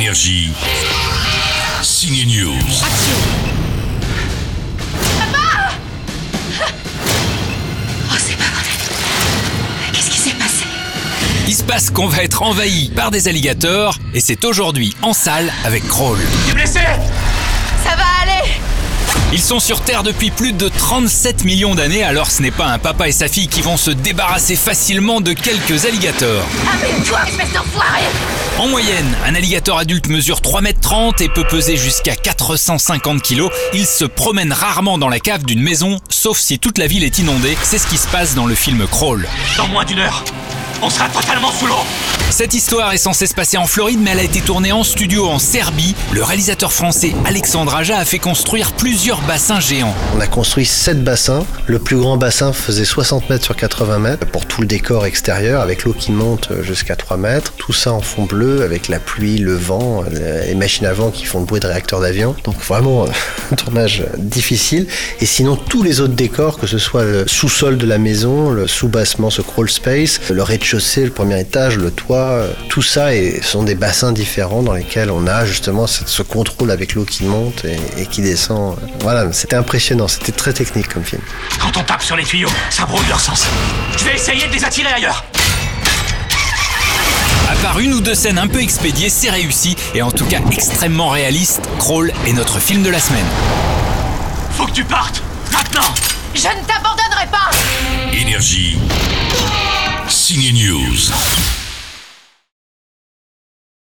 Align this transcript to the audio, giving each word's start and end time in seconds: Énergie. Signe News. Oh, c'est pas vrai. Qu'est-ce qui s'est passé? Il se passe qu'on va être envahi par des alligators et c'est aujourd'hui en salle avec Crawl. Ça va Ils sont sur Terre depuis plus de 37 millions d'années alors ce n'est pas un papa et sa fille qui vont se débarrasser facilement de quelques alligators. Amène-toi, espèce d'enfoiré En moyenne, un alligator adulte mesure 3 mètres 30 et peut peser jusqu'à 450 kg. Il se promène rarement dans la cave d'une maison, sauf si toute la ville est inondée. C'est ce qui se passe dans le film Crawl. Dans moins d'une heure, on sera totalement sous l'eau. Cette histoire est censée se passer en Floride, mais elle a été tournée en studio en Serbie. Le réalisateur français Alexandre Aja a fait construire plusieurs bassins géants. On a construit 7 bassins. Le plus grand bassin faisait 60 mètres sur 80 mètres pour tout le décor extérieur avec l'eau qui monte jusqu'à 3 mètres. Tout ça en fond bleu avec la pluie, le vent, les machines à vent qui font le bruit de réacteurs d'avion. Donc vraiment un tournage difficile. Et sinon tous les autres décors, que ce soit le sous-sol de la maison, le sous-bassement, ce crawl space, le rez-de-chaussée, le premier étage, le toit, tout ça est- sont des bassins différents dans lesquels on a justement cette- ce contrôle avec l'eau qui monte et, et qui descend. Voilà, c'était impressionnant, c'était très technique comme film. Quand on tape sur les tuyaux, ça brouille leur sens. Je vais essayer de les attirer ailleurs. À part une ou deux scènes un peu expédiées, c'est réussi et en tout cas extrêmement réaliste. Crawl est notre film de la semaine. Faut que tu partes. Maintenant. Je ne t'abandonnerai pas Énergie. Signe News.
Énergie. 0.00 0.50
Signe 1.82 2.24
News. 2.24 2.54
Oh, 8.08 8.16
c'est 8.16 8.34
pas 8.34 8.44
vrai. 8.44 8.64
Qu'est-ce 9.92 10.08
qui 10.10 10.16
s'est 10.16 10.30
passé? 10.30 10.64
Il 11.48 11.54
se 11.54 11.62
passe 11.62 11.90
qu'on 11.90 12.08
va 12.08 12.22
être 12.22 12.40
envahi 12.40 12.88
par 12.96 13.10
des 13.10 13.28
alligators 13.28 13.98
et 14.14 14.20
c'est 14.20 14.46
aujourd'hui 14.46 14.96
en 15.02 15.12
salle 15.12 15.52
avec 15.64 15.86
Crawl. 15.86 16.18
Ça 17.84 17.94
va 17.94 18.09
Ils 19.32 19.40
sont 19.40 19.60
sur 19.60 19.80
Terre 19.80 20.02
depuis 20.02 20.30
plus 20.30 20.52
de 20.52 20.68
37 20.68 21.44
millions 21.44 21.74
d'années 21.74 22.02
alors 22.02 22.30
ce 22.30 22.42
n'est 22.42 22.50
pas 22.50 22.66
un 22.66 22.78
papa 22.78 23.08
et 23.08 23.12
sa 23.12 23.28
fille 23.28 23.48
qui 23.48 23.62
vont 23.62 23.76
se 23.76 23.90
débarrasser 23.90 24.56
facilement 24.56 25.20
de 25.20 25.32
quelques 25.32 25.84
alligators. 25.84 26.44
Amène-toi, 26.72 27.18
espèce 27.28 27.52
d'enfoiré 27.52 28.00
En 28.58 28.68
moyenne, 28.68 29.16
un 29.26 29.34
alligator 29.34 29.78
adulte 29.78 30.08
mesure 30.08 30.40
3 30.40 30.60
mètres 30.60 30.80
30 30.80 31.20
et 31.20 31.28
peut 31.28 31.46
peser 31.48 31.76
jusqu'à 31.76 32.16
450 32.16 33.22
kg. 33.22 33.48
Il 33.72 33.86
se 33.86 34.04
promène 34.04 34.52
rarement 34.52 34.98
dans 34.98 35.08
la 35.08 35.20
cave 35.20 35.44
d'une 35.44 35.62
maison, 35.62 36.00
sauf 36.08 36.38
si 36.38 36.58
toute 36.58 36.78
la 36.78 36.86
ville 36.86 37.04
est 37.04 37.18
inondée. 37.18 37.56
C'est 37.62 37.78
ce 37.78 37.86
qui 37.86 37.96
se 37.96 38.08
passe 38.08 38.34
dans 38.34 38.46
le 38.46 38.54
film 38.54 38.86
Crawl. 38.86 39.28
Dans 39.56 39.68
moins 39.68 39.84
d'une 39.84 40.00
heure, 40.00 40.24
on 40.82 40.90
sera 40.90 41.08
totalement 41.08 41.52
sous 41.52 41.66
l'eau. 41.66 41.84
Cette 42.30 42.54
histoire 42.54 42.92
est 42.92 42.96
censée 42.96 43.26
se 43.26 43.34
passer 43.34 43.56
en 43.56 43.66
Floride, 43.66 43.98
mais 44.00 44.12
elle 44.12 44.20
a 44.20 44.22
été 44.22 44.40
tournée 44.40 44.70
en 44.70 44.84
studio 44.84 45.26
en 45.26 45.40
Serbie. 45.40 45.96
Le 46.12 46.22
réalisateur 46.22 46.72
français 46.72 47.12
Alexandre 47.26 47.74
Aja 47.74 47.98
a 47.98 48.04
fait 48.04 48.20
construire 48.20 48.72
plusieurs 48.72 49.20
bassins 49.22 49.58
géants. 49.58 49.94
On 50.16 50.20
a 50.20 50.28
construit 50.28 50.64
7 50.64 51.02
bassins. 51.02 51.44
Le 51.66 51.80
plus 51.80 51.96
grand 51.96 52.16
bassin 52.16 52.52
faisait 52.52 52.84
60 52.84 53.28
mètres 53.30 53.44
sur 53.44 53.56
80 53.56 53.98
mètres 53.98 54.26
pour 54.28 54.46
tout 54.46 54.60
le 54.60 54.68
décor 54.68 55.06
extérieur 55.06 55.60
avec 55.60 55.82
l'eau 55.82 55.92
qui 55.92 56.12
monte 56.12 56.52
jusqu'à 56.62 56.94
3 56.94 57.16
mètres. 57.16 57.52
Tout 57.58 57.72
ça 57.72 57.92
en 57.92 58.00
fond 58.00 58.26
bleu 58.26 58.62
avec 58.62 58.86
la 58.86 59.00
pluie, 59.00 59.38
le 59.38 59.56
vent, 59.56 60.04
les 60.12 60.54
machines 60.54 60.86
à 60.86 60.92
vent 60.92 61.10
qui 61.10 61.24
font 61.24 61.40
le 61.40 61.46
bruit 61.46 61.60
de 61.60 61.66
réacteurs 61.66 62.00
d'avion. 62.00 62.36
Donc 62.44 62.62
vraiment 62.62 63.06
un 63.50 63.54
tournage 63.56 64.04
difficile. 64.16 64.86
Et 65.20 65.26
sinon 65.26 65.56
tous 65.56 65.82
les 65.82 66.00
autres 66.00 66.14
décors, 66.14 66.58
que 66.58 66.68
ce 66.68 66.78
soit 66.78 67.04
le 67.04 67.26
sous-sol 67.26 67.76
de 67.76 67.86
la 67.86 67.98
maison, 67.98 68.50
le 68.50 68.68
sous-bassement, 68.68 69.30
ce 69.30 69.42
crawl 69.42 69.68
space, 69.68 70.20
le 70.30 70.44
rez-de-chaussée, 70.44 71.04
le 71.04 71.10
premier 71.10 71.40
étage, 71.40 71.76
le 71.76 71.90
toit, 71.90 72.19
tout 72.68 72.82
ça 72.82 73.14
est- 73.14 73.42
sont 73.42 73.62
des 73.62 73.74
bassins 73.74 74.12
différents 74.12 74.62
dans 74.62 74.72
lesquels 74.74 75.10
on 75.10 75.26
a 75.26 75.44
justement 75.46 75.86
cette- 75.86 76.08
ce 76.08 76.22
contrôle 76.22 76.70
avec 76.70 76.94
l'eau 76.94 77.04
qui 77.04 77.24
monte 77.24 77.64
et, 77.64 77.78
et 78.02 78.06
qui 78.06 78.22
descend. 78.22 78.76
Voilà, 79.00 79.32
c'était 79.32 79.56
impressionnant, 79.56 80.08
c'était 80.08 80.32
très 80.32 80.52
technique 80.52 80.88
comme 80.88 81.04
film. 81.04 81.22
Quand 81.60 81.76
on 81.76 81.82
tape 81.82 82.02
sur 82.02 82.16
les 82.16 82.24
tuyaux, 82.24 82.48
ça 82.70 82.84
brouille 82.86 83.06
leur 83.08 83.20
sens. 83.20 83.46
Je 83.98 84.04
vais 84.04 84.14
essayer 84.14 84.46
de 84.46 84.52
les 84.52 84.64
attirer 84.64 84.92
ailleurs. 84.92 85.24
À 87.50 87.54
part 87.62 87.78
une 87.80 87.92
ou 87.94 88.00
deux 88.00 88.14
scènes 88.14 88.38
un 88.38 88.46
peu 88.48 88.60
expédiées, 88.60 89.10
c'est 89.10 89.30
réussi 89.30 89.76
et 89.94 90.02
en 90.02 90.10
tout 90.12 90.24
cas 90.26 90.38
extrêmement 90.52 91.08
réaliste. 91.10 91.60
Crawl 91.78 92.12
est 92.26 92.32
notre 92.32 92.58
film 92.58 92.82
de 92.82 92.90
la 92.90 93.00
semaine. 93.00 93.26
Faut 94.56 94.66
que 94.66 94.72
tu 94.72 94.84
partes. 94.84 95.22
Maintenant. 95.52 95.88
Je 96.34 96.40
ne 96.42 96.64
t'abandonnerai 96.64 97.26
pas 97.30 97.50
Énergie. 98.12 98.78
Signe 100.08 100.52
News. 100.54 101.10